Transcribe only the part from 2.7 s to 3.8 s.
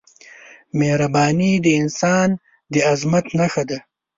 د عظمت نښه ده.